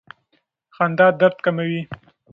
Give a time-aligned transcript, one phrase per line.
[0.75, 1.81] خندا درد کموي.